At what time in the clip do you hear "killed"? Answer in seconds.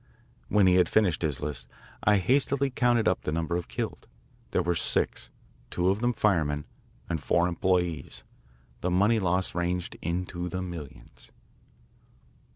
3.67-4.07